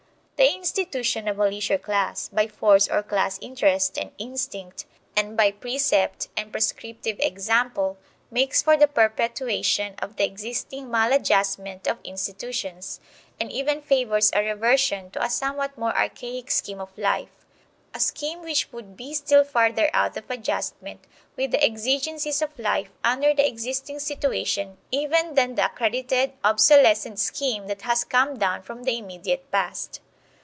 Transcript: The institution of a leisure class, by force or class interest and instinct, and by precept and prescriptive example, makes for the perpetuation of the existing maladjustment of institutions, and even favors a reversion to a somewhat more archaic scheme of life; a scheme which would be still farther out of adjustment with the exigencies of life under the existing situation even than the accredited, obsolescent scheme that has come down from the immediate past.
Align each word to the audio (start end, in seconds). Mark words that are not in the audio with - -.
The 0.37 0.51
institution 0.55 1.27
of 1.27 1.37
a 1.37 1.47
leisure 1.47 1.77
class, 1.77 2.27
by 2.29 2.47
force 2.47 2.87
or 2.89 3.03
class 3.03 3.37
interest 3.43 3.95
and 3.95 4.11
instinct, 4.17 4.87
and 5.15 5.37
by 5.37 5.51
precept 5.51 6.29
and 6.35 6.51
prescriptive 6.51 7.17
example, 7.19 7.99
makes 8.31 8.63
for 8.63 8.75
the 8.75 8.87
perpetuation 8.87 9.93
of 9.99 10.15
the 10.15 10.25
existing 10.25 10.89
maladjustment 10.89 11.85
of 11.87 11.99
institutions, 12.03 12.99
and 13.39 13.51
even 13.51 13.83
favors 13.83 14.31
a 14.33 14.43
reversion 14.43 15.11
to 15.11 15.23
a 15.23 15.29
somewhat 15.29 15.77
more 15.77 15.95
archaic 15.95 16.49
scheme 16.49 16.79
of 16.81 16.97
life; 16.97 17.45
a 17.93 17.99
scheme 17.99 18.41
which 18.41 18.71
would 18.73 18.97
be 18.97 19.13
still 19.13 19.43
farther 19.43 19.91
out 19.93 20.17
of 20.17 20.27
adjustment 20.31 21.05
with 21.35 21.51
the 21.51 21.63
exigencies 21.63 22.41
of 22.41 22.57
life 22.57 22.89
under 23.03 23.31
the 23.31 23.47
existing 23.47 23.99
situation 23.99 24.77
even 24.89 25.35
than 25.35 25.53
the 25.53 25.65
accredited, 25.67 26.33
obsolescent 26.43 27.19
scheme 27.19 27.67
that 27.67 27.83
has 27.83 28.03
come 28.03 28.39
down 28.39 28.63
from 28.63 28.85
the 28.85 28.97
immediate 28.97 29.51
past. 29.51 30.01